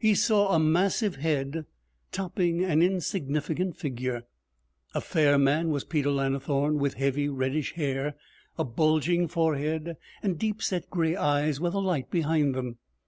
[0.00, 1.64] He saw a massive head
[2.10, 4.24] topping an insignificant figure.
[4.96, 8.16] A fair man was Peter Lannithorne, with heavy reddish hair,
[8.58, 12.78] a bulging forehead, and deep set gray eyes with a light behind them.